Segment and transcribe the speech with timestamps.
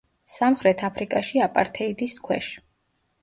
[0.35, 2.51] სამხრეთ აფრიკაში აპართეიდის ქვეშ.